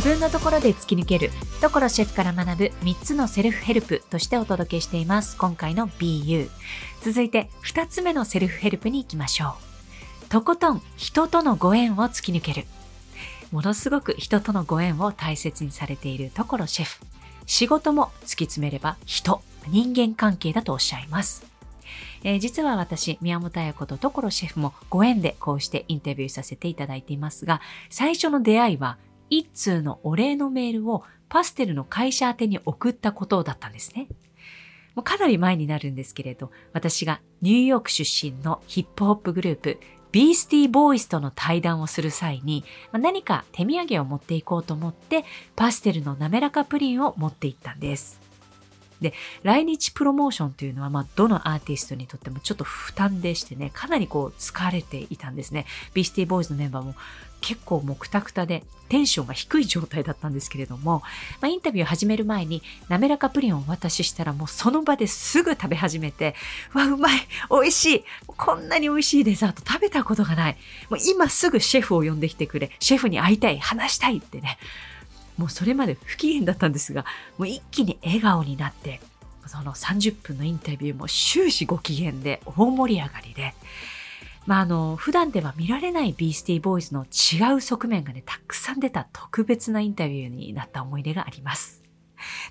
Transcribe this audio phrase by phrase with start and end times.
[0.00, 1.30] 自分のところで突き抜ける。
[1.60, 5.36] 所シェフから学ぶ3つのセルフヘルプとしてお届けしています。
[5.36, 6.48] 今回の BU
[7.02, 9.56] 続いて2つ目のセルフヘルプに行きましょ
[10.22, 10.30] う。
[10.30, 12.64] とことん人とのご縁を突き抜ける。
[13.52, 16.98] ものすごく人とのご縁を大切にされている所シェフ。
[17.44, 19.42] 仕事も突き詰めれば人。
[19.68, 21.44] 人間関係だとおっしゃいます。
[22.24, 28.96] えー、実は私、宮本彩子と所シェフもご縁でこうしてインタビューさせていただいていますが、最初の出会いは
[29.30, 34.08] 一通のお礼のメールをパステルの会社宛てに送ったことだったんですね。
[34.94, 39.78] もうかなり前になるんですけれど、私がニューヨーク出身のヒップホップグループ、
[40.12, 48.29] ビースティーボーイスとの対談をする際に、何か手土産を持っていこうと思って、パステルの滑らかプリンを持っていったんです。
[49.00, 55.66] で、来日プロモーションというのは、まあ、どのアーティストにとってもちょっと負担でしてね、かなりこう疲れていたんですね。
[55.94, 56.94] ビースティボーイズのメンバーも
[57.40, 61.02] 結構もうくたくたでテンションが低い状態だったんですけれども、
[61.40, 66.34] まあ、インタビューを始める前に滑らかプリンをお渡ししたらもうその場ですぐ食べ始めて、
[66.74, 70.56] わ、うまい美味しいこんなに美味しいデザート食べたことがない
[70.90, 74.58] もう今すぐシェフを呼んできてくれシェフに会いたい話したいってね
[75.40, 77.06] もうそれまで不機嫌だったんですが、
[77.38, 79.00] もう一気に笑顔になって、
[79.46, 83.54] その30分のインタビューも終始ご機嫌で大盛り上がりで、
[84.46, 91.82] まあ、あの、普段では見られないビースティーボーイズの違う側面がね、たくさん出た特別なインタビューになった思い出があります。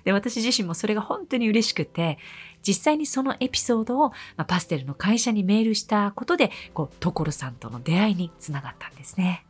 [0.02, 2.18] で、私自身もそれが本当に嬉しくて、
[2.66, 9.44] 実際にそのエピソードを、まあ、パステルの会社にメールしたことで、こう、所さんとの出会いにつながったんですね。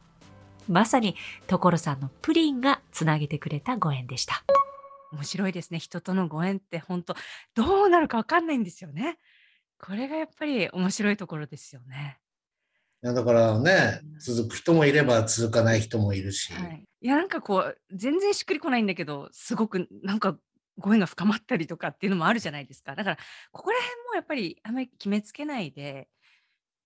[0.71, 1.17] まさに
[1.49, 4.45] 所さんのプリンがつなげてくれたご縁でした。
[5.11, 5.79] 面白いですね。
[5.79, 7.15] 人とのご縁って本当
[7.55, 9.17] どうなるかわかんないんですよね。
[9.79, 12.19] これがやっぱり面白いところですよね。
[13.03, 16.53] いやだからね、続く人もいれば続かない人もいるし。
[16.53, 20.37] はい、いやなんかこう全然しっくりこないんだけどすごくなんか
[20.77, 22.95] ご縁が深まったりとかっていうのもあるじゃないですか。
[22.95, 23.19] だから
[23.51, 26.11] ここら辺もやっぱりあんまり決めつけないで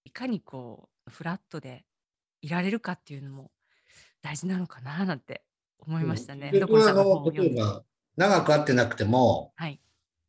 [0.04, 1.84] いかにこうフラットで
[2.41, 3.50] いられるかっていうのも
[4.22, 5.42] 大事なのかななんて
[5.86, 6.50] 思いましたね。
[6.52, 7.82] うん、あの例えば
[8.16, 9.80] 長く会ってなくても、はい、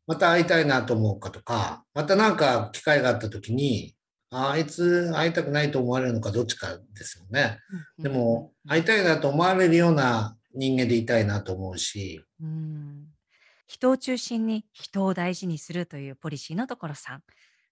[0.07, 3.95] また会いたいなと思うかとか、またなんか機会があった時に、
[4.31, 7.59] ああいつ会いたくないと思われるのかどっちかですよね。
[7.99, 12.23] でも、会いたいなと思われるような人間でいたいなと思うし。
[12.41, 13.07] うん
[13.67, 17.23] 人を中心に人を大事にするというポリシーのところさん。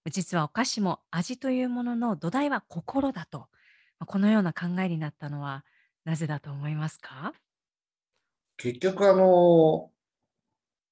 [0.09, 3.47] 実はお菓子も味というものの土台は心だと。
[4.05, 5.63] このような考えになったのは
[6.03, 7.33] なぜだと思いますか？
[8.58, 9.90] 結局あの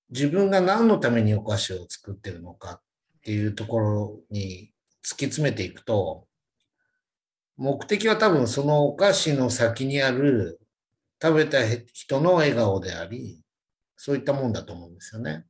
[0.10, 2.82] 自分が何のためにお菓子を作ってるのかっ
[3.24, 4.72] ていうところに
[5.04, 6.28] 突き詰めていくと
[7.58, 10.60] 目的は多分そのお菓子の先にある
[11.22, 11.60] 食べた
[11.94, 13.42] 人の笑顔であり
[13.96, 15.46] そういったもんだと思うんですよね。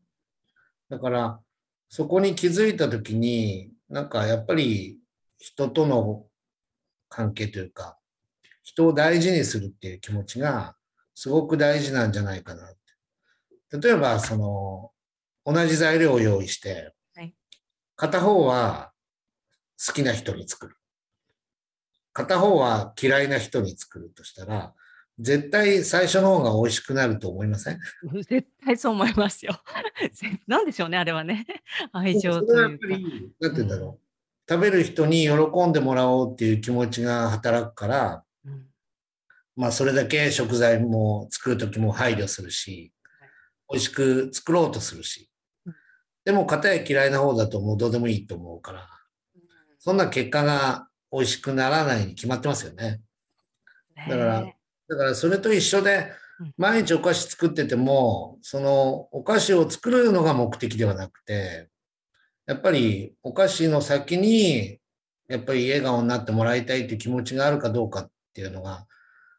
[0.89, 1.39] だから
[1.87, 4.99] そこに気づいた時になんかやっぱり
[5.37, 6.25] 人との
[7.07, 7.97] 関係というか
[8.61, 10.75] 人を大事にするっていう気持ちが
[11.21, 12.73] すごく大事なんじゃないかなっ
[13.69, 13.77] て。
[13.77, 14.91] 例えば、その、
[15.45, 16.95] 同じ材料を用意して、
[17.95, 18.91] 片方は
[19.85, 20.77] 好きな人に作る。
[22.11, 24.73] 片方は嫌いな人に作るとしたら、
[25.19, 27.79] 絶対最初の方が美味しくなると思いません？
[28.27, 29.61] 絶対そう思いますよ。
[30.47, 31.45] なんでしょうね、あれはね。
[31.91, 32.61] 愛情というか。
[32.63, 33.97] なんて言うんだろう、うん。
[34.49, 38.25] 食べる人に喜んでもらおうっていう気持ちが働くから、
[39.55, 42.91] まあそれだけ食材も作る時も配慮するし、
[43.69, 45.29] 美味しく作ろうとするし。
[46.23, 48.87] でも片や嫌いな方だともうどうでもいいと思うから、
[49.79, 53.01] そんな結果が美味しくならないに決まってますよね。
[54.07, 54.53] だから、
[54.87, 56.11] だからそれと一緒で、
[56.57, 61.69] 毎日お菓子作ってても、そのお菓子を作るのが目的ではなくて、
[62.45, 64.79] やっぱりお菓子の先に、
[65.27, 68.85] やっぱり笑顔になってもらいたいという気持ちがあるかどうかっていうのが、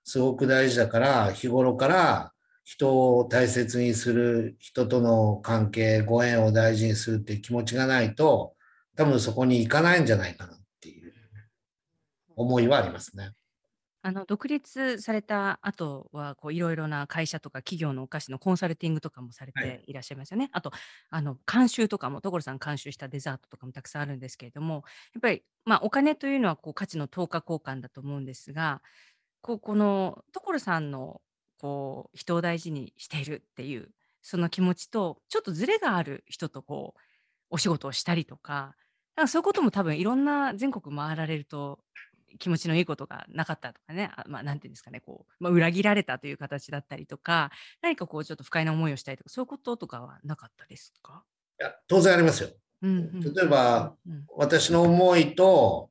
[0.05, 2.33] すごく大事だから、日頃から
[2.65, 8.55] 人を大切にする、人との関係、ご縁を大事にするっていう気持ちがないと、
[8.97, 11.13] 多分そこに行かないんじゃないかなっていう
[12.37, 13.33] 思いはありますね。
[14.05, 20.47] あの独立された後はいろいろな会社とか企業のお菓子のコンサルティングとかもされていらっしゃいますよね。
[20.47, 20.73] はい、あと
[21.11, 24.83] あの監修とかも所さん監修したデザートとかもたくさんあるんですけれども
[25.15, 28.83] やっぱり、まあ、お金というのはこう価値の等価交換だと思うんですが
[29.43, 31.21] こうこの所さんの
[31.59, 33.91] こう人を大事にしているっていう
[34.23, 37.01] その気持ちとちょっとずれがある人とこう
[37.51, 38.75] お仕事をしたりとか
[39.17, 41.81] なんかそういうことも多分いろんな全国回られると
[42.39, 47.51] 気持ちのいいことがなかったとかね、あまあ、なんていうんですかね、こう、まあ、裏切られたという形だったりとか、
[47.83, 51.25] 何かこう、ちょっと不快な思いをしたりとか、そういうこととかはなかったですか？
[51.61, 52.49] いや、当然ありますよ。
[52.81, 55.91] うんうん、例えば、うん、私の思いと、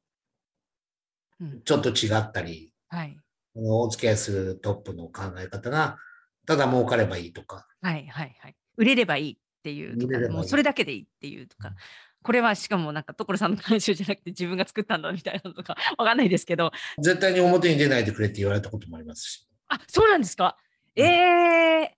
[1.64, 3.18] ちょっと違ったり、うん、はい、
[3.56, 5.98] お付き合いするトップの考え方が、
[6.46, 7.68] ただ儲かればいいとか。
[7.82, 8.56] はいはいはい。
[8.78, 11.74] 売れればいいっていうとか、もうそれだけでいいっていうとか。
[12.24, 16.72] これはしかもなんか所さんの監修じゃなくて自分が作ったんだみたいなのとかわかんないですけど。
[17.00, 19.48] 絶対に表に出ないでくれって言われたこともありますし。
[19.70, 20.56] あそうなんですか？
[20.96, 21.96] ええ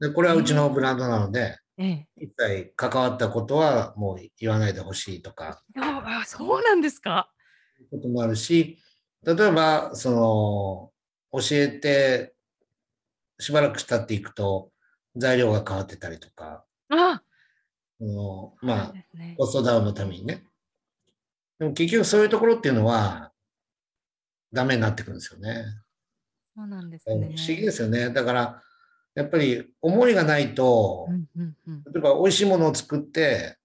[0.00, 7.30] ー、でこれはうちのブランドなので、ええ、一切関わったことはもう言わないでほしいとかあそうなんですか
[7.90, 8.78] こともあるし
[9.24, 12.34] 例えばその教えて
[13.38, 14.70] しばらくしたっていくと
[15.16, 16.64] 材料が変わってたりとか
[18.02, 20.42] あのまあ、ね、コストダウンのためにね。
[21.62, 23.30] でも結局そういうところっていうのは、
[24.52, 25.64] ダメになってくるんですよね。
[26.56, 27.14] そうなんですね。
[27.36, 28.10] 不思議ですよね。
[28.10, 28.62] だから、
[29.14, 33.58] やっぱり思いがないと、うんうんうん、例えば美味しいものを作って、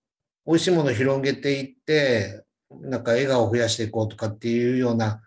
[0.45, 5.21] 美味しいものを広げていって、なんか笑顔を増やしていこうとかっていうような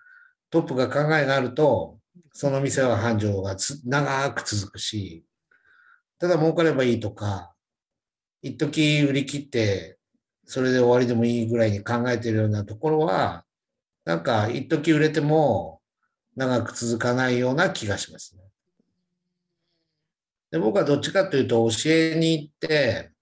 [0.51, 1.99] トップが考えがあると、
[2.33, 5.25] その店は繁盛が長く続くし、
[6.19, 7.53] ただ儲かればいいとか、
[8.43, 9.99] 一時売り切って、
[10.45, 13.45] それで終わりでもいいぐらいに考えてるようなところは、
[14.05, 15.81] なんか一時売れても
[16.37, 18.43] 長く続かないような気がしますね。
[20.51, 23.13] で僕はどっちかというと教えに行って、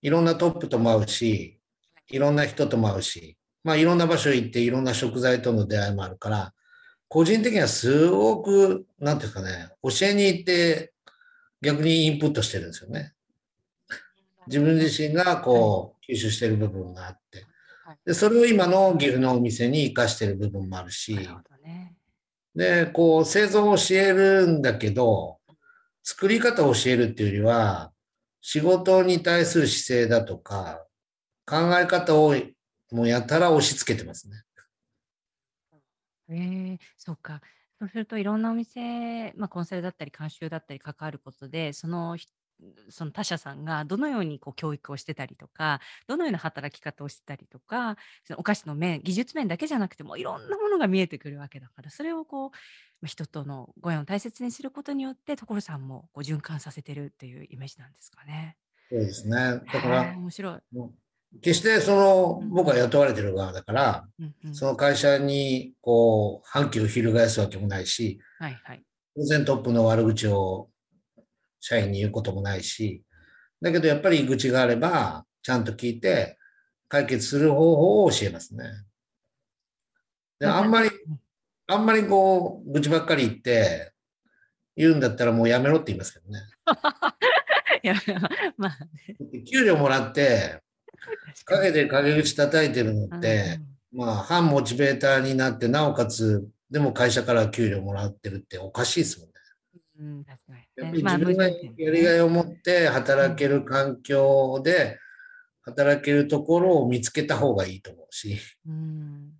[0.00, 1.60] いろんなトップとも会うし、
[2.08, 6.54] いろんな人とも会うし、まあいろんな場所行っていろんな食材との出会いもあるから、
[7.08, 10.92] 個人的にはすごく、なんていうかね、教えに行って
[11.62, 13.14] 逆にインプットしてるんですよね。
[14.46, 17.46] 自分自身がこう吸収してる部分があって、
[18.04, 21.18] でそれを今の岐阜のお店に生かしてる部分もあるし、
[22.54, 25.38] で、こう製造を教えるんだけど、
[26.02, 27.92] 作り方を教えるっていうよりは、
[28.40, 30.84] 仕事に対する姿勢だとか、
[31.46, 32.34] 考え方を
[32.90, 34.42] もうやたら押し付けてますね。
[36.28, 37.40] えー、そうか。
[37.78, 42.16] そうするといろんなお店、まあ、コンサルだったり監修だったり関わることでその
[42.88, 52.50] その他社さんがどのようにこう教育をしてたりとかどのような働き方をしてたりとかそのお菓子の面技術面だけじゃなくてもいろんなものが見えてくるわけだからそれをこ
[53.02, 58.56] う人とのご縁を大切にすることによって所さんもこう循環させてるっていうイメージなんですかね。
[58.90, 60.60] そうですねだから面白い
[61.42, 68.82] 決してその僕は雇われてる側だから、うんうん、その会社にこう反旗を翻すわけもないし、はいはい、
[69.16, 70.68] 当然トップの悪口を
[71.60, 73.02] 社員に言うこともないし、
[73.60, 76.38] だけどやっぱり愚痴があれば、ちゃんと聞いて、
[76.88, 78.64] 解決する方法を教えますね。
[80.38, 80.90] で、あんまり、
[81.66, 83.92] あんまりこう、愚痴ばっかり言って、
[84.76, 86.40] 言うんだったらもうやめろって言いますけどね。
[87.82, 87.94] い や、
[88.56, 88.78] まあ、
[89.50, 90.62] 給料もらって、
[91.44, 93.60] 陰で陰口叩いてるのって、
[93.92, 99.34] まあ、反モチベーターになって、なおかつ、でも会社から給料もらってるっておかしいですもんね。
[100.00, 100.58] うん、確かに。
[100.76, 104.98] やっぱり自分がやりがいを持って働ける環境で
[105.62, 108.38] 働けるところを見つけた方がいいと思うし。
[108.66, 109.32] うん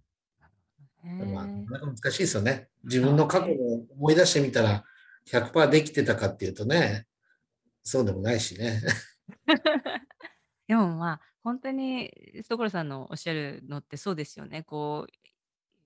[1.05, 2.69] まあ、なんか難しいですよね。
[2.85, 4.85] 自分の過去を思い出してみたら
[5.31, 7.07] 100%できてたかっていうとね、
[7.83, 8.83] そうでもないしね。
[10.67, 14.63] でもまあ本当に所さんのおっしゃるのってそうですよね。
[14.63, 15.13] こう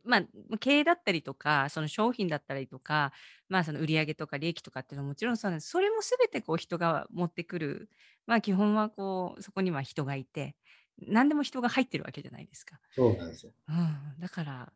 [0.05, 3.13] まあ、経営だったりとか、その商品だったりとか、
[3.49, 5.71] まあ、その売上とか利益とかっていうのはもちろんそうなんです。
[5.71, 7.89] それも全てこう人が持ってくる。
[8.27, 10.57] まあ、基本はこう、そこには人がいて、
[10.99, 12.81] 何でも人が入ってるわけじゃないですか。
[12.91, 13.53] そうなんですよ。
[13.69, 14.73] うん、だから、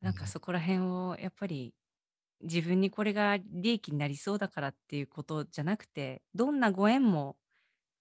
[0.00, 1.74] なんかそこら辺をやっぱり
[2.42, 7.36] 自分にこれが利益になりそうだからっていうことじゃなくて、どんなご縁も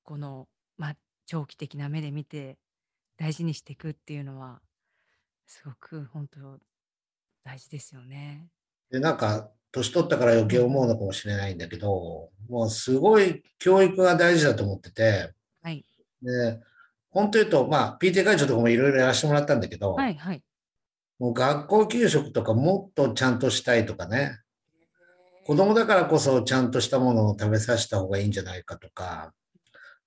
[0.04, 0.48] この、
[0.78, 0.96] まあ、
[1.32, 2.58] 長期的な目で見て
[3.18, 4.60] 大事にしていくっていうのは
[5.48, 6.60] すごく本当
[7.46, 8.50] 大事ですよね。
[8.92, 15.32] で、なんか、年取ったから余計思うのかもしれないんだけど、もうすごい教育が大事だと思ってて、
[15.64, 15.86] はい。
[16.22, 16.60] で、
[17.10, 20.44] 本当言うと、まあ、PTA 会長とかもいろいろやらせてもらったんだけど、はいはい。
[21.18, 24.38] もう学校給食とかもっとちゃんとしたいとかね、
[25.46, 29.34] 子供だからこそちゃんとしたものを食べさせた方がいいんじゃないかとか、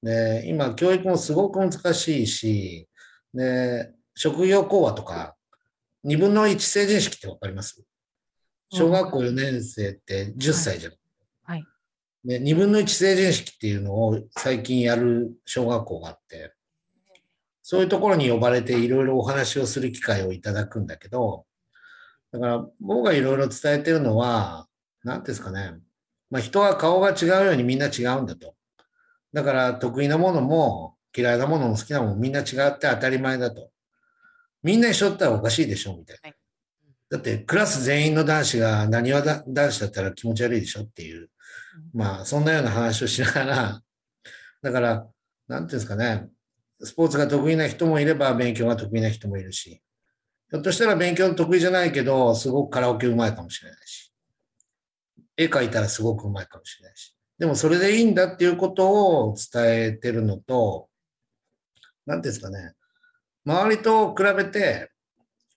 [0.05, 2.87] で、今教育もすごく難しいし、
[3.33, 5.35] で、職業講話とか、
[6.05, 7.83] 2分の1成人式ってわかります？
[8.71, 10.93] 小学校4年生って10歳じゃん。
[11.45, 11.65] はい。
[12.23, 16.53] で、2分の1成人式っていうのを最近やる小学校があって、
[17.63, 21.47] そういうところに呼ばれていろいろお話をする機会をいただくんだけど、
[22.31, 24.67] だから僕がいろいろ伝えてるのは、
[25.03, 25.79] 何ですかね。
[26.31, 28.54] まあ人は顔が違うようにみんな違うんだと。
[29.35, 33.71] だから得意なものも嫌いなものも好きなものもみんな違って当たり前だと。
[34.63, 36.31] みんな一緒だったらおかしいでしょみたいな。
[37.11, 41.29] だってクラス全員の男子が何は男子だったら気持ち悪いでしょっていう。
[41.93, 43.83] まあそんなような話をしながら、
[44.63, 45.07] だから、
[45.49, 46.29] なんていうんですかね。
[46.81, 49.83] スポーツが得意な人もいれば勉強が得意な人もいるし。
[50.51, 54.13] ひょっとしたら勉強得意じゃないけど、すごくカラオケうまいかもしれないし。
[55.37, 57.15] 絵描いたらすごくうまいかもしれないし。
[57.45, 58.91] でもそれでいいんだっていうこと
[59.27, 60.89] を伝えてるのと、
[62.07, 62.73] なんていうんですかね。
[63.45, 64.91] 周りと比べて、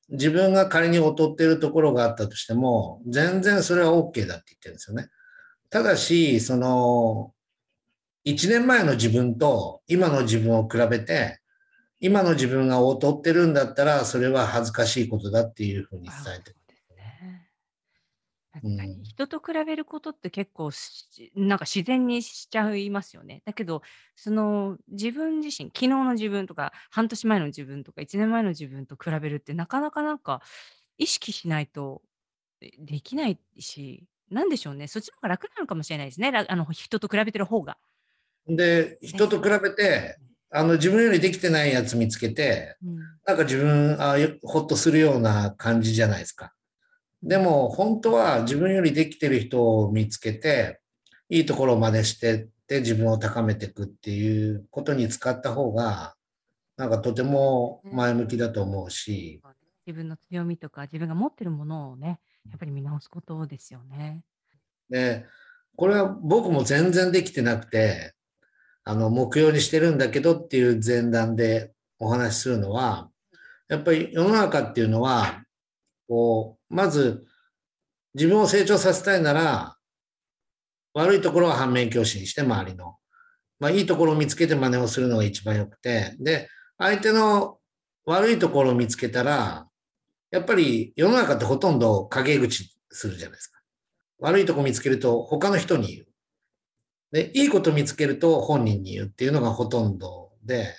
[0.10, 5.08] 自分が仮に劣ってるところがあったとしても、全然それは OK だって言ってるんですよね。
[5.70, 7.34] ただし、その、
[8.25, 11.39] 1年前の自分と今の自分を比べて、
[12.01, 16.57] 今の自分が劣ってるんだったら、それは恥ずかしいことだっていうふうに伝えて。
[18.62, 19.04] 確かに。
[19.04, 20.72] 人と比べることって結構
[21.36, 23.42] なんか自然にしちゃいますよね。
[23.46, 23.82] だけど
[24.16, 30.42] その自分自身昨日の自分とか半年前の自分とか1年前の自分と比べるってなかなかなんか
[30.98, 32.02] 意識しないと
[32.80, 34.88] できないしなんでしょうね。
[34.88, 36.32] そっちの方が楽なのかもしれないですね。
[36.48, 37.78] あの人と比べてる方が。
[38.48, 40.18] で人と比べて
[40.50, 46.54] あの自分よりできてないやつ見つけて、うん、なんか自分あほっとするような感じじゃないですか。
[47.24, 50.80] でも本当は自分よりできてる人を見つけて、
[51.30, 56.16] いいところを真似してって自分を高めていくっていうことに使った方が、
[56.78, 59.42] なんかとても前向きだと思うし。
[59.86, 62.20] 自分の強みとか自分が持ってるものをね、
[62.50, 64.22] やっぱり見直すことですよね。
[64.90, 65.26] で、
[65.76, 68.14] これは僕も全然できてなくて、
[68.84, 73.10] あの、目標にしてるんだけどっていう前段でお話しするのは、
[73.70, 75.44] やっぱり世の中っていうのは、
[76.08, 77.26] こう、まず、
[78.14, 79.78] 自分を成長させたいなら、
[80.94, 82.96] 悪いところは反面教師にして、周りの。
[83.60, 87.58] まあ、いいところを見つけて真似をするのが一番良くて、で、相手の
[88.06, 89.68] 悪いところを見つけたら、
[90.32, 93.60] やっぱり世の中ってほとんど陰口するじゃないですか。
[94.20, 96.08] 悪いとこ見つけると他の人に言う。
[97.12, 100.76] で、いいこと見つけると本人に言うっていうのがほとんどで、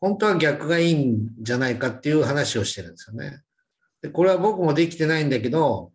[0.00, 3.42] 本当は逆がいいんじゃないかっていう話をしてるんですよね。
[4.02, 5.92] でこれは僕もできてないんだけど、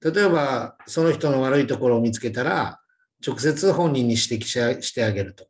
[0.00, 2.80] 例えばその人の悪いところを見つけたら、
[3.26, 5.48] 直接本人に指摘してあげると。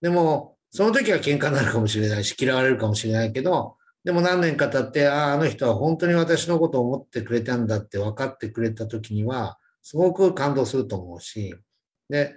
[0.00, 11.54] でも、その時は喧嘩になるかもしれないし、嫌われるかもしれないけど、でも何年か経って、ああ、あの人は本当に私のことを思ってくれたんだって分かってくれた時には、すごく感動すると思うし、
[12.08, 12.34] で、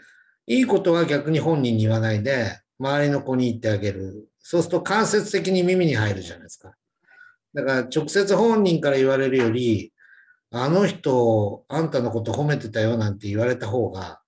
[0.47, 4.27] いいことは逆に本人に言わないで、周りの子に言ってあげる。
[4.39, 6.73] そうすると間接的に耳に入るじゃないですか。
[7.53, 9.93] だから直接本人から言われるより、
[10.51, 14.21] あの人、あんたのこと褒めてたよなんて言われた方が、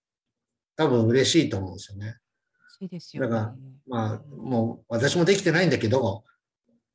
[0.76, 2.18] 多分嬉しいと思うんですよね。
[2.80, 3.56] いいですよ、ね、だから、
[3.88, 6.24] まあ、もう私もできてないんだけど、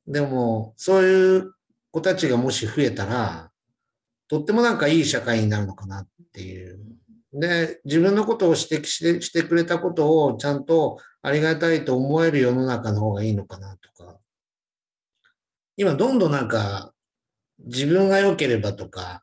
[0.06, 1.54] でも、そういう
[1.90, 3.50] 子たちがもし増えたら、
[4.28, 6.78] とってもなんかいい社会になるのかなっていう。
[7.32, 14.07] で、自分のことを指摘してしてくれたことをちゃんとありがたいと思える世の中の方がいいのかなとか。
[15.78, 16.92] 今どんどんなんか
[17.60, 19.22] 自分が良ければとか、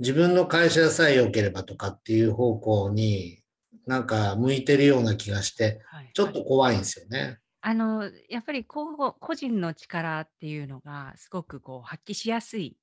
[0.00, 3.38] 自分の会社さえ良ければとかっていう方向に
[3.86, 5.80] なんか向いてるような気がして、
[6.12, 7.38] ちょっと怖いんですよね。
[7.60, 12.76] あのやっぱりこう個人の力っていうのがすごくこう発揮しやすい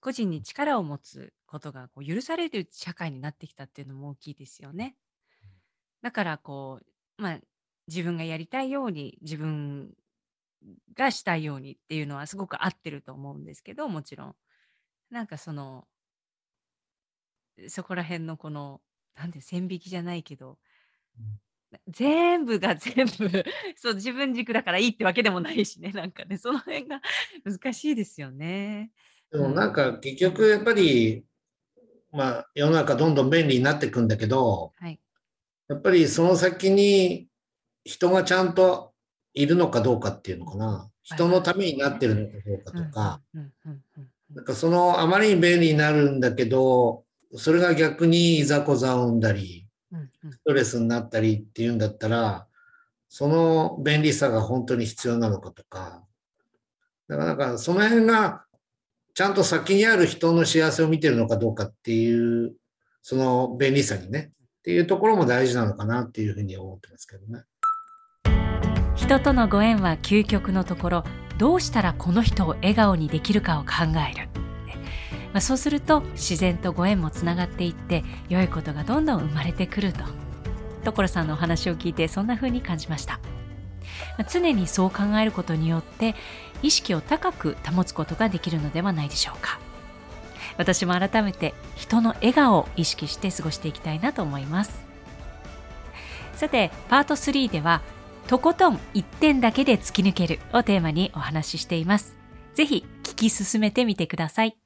[0.00, 4.96] 個人に力を持つことがこう許される社会になってきたっていうのも大きいですよね。
[6.00, 6.80] だからこ
[7.18, 7.38] う、まあ、
[7.86, 9.90] 自分がやりたいように自分
[10.94, 14.34] がしたいようにっていうのはすごく合ってると思うんですけどもちろん。
[15.10, 15.86] なんかその
[17.68, 18.80] そこら辺のこの
[19.16, 20.58] なんで線引きじゃないけど、
[21.88, 23.44] 全部が 全部
[23.76, 27.00] そう自分軸だからいいってわけでもないしねなんかねその辺が
[27.44, 28.92] 難しいですよね。
[29.30, 31.24] でもなんか結局やっぱり、
[32.12, 35.00] まあ世の中どんどん便利になっていくんだけど、はい、
[35.68, 37.28] やっぱりその先に
[37.84, 38.92] 人がちゃんと
[39.36, 40.90] いるのかどうかっていうのかな。
[41.02, 43.20] 人のためになってるのかどうかとか、
[44.34, 47.04] なんかそのあまりに便利になるんだけど、
[47.36, 52.46] それが逆にいざこざを生んだり、ストレスになったりっていうんだったら、
[53.08, 56.02] その便利さが本当に必要なのかとか、
[57.08, 58.44] だからなんかその辺が
[59.14, 62.54] ちゃんと先にある人の幸せを見てるのかどうかっていう、
[63.02, 67.44] その便利さにね、っていうところも大事なのかなっていうふうに思ってますけどね。
[68.96, 71.04] 人とのご縁は究極のところ、
[71.38, 73.68] どうしたらこの人を笑顔にできるかを考
[74.10, 74.28] える。
[75.32, 80.00] まあ、そうすると自然とご縁もつながっていって良いことがどんどん生まれてくると。
[80.86, 83.14] 所さんのお話を聞いてそんな風に感じました、
[84.16, 86.14] まあ、常にそう考えることによって
[86.62, 89.58] 意識を高く保つことができるのではないでしょうか。
[90.58, 94.86] 私も改めて人の笑顔を意識して過ごしていきたいなと思います。
[96.34, 97.82] さてパート3では
[98.28, 102.16] とことん一点だけで突き抜けるをテーマにお話ししています。
[102.54, 104.56] ぜひ聞き進めてみてください。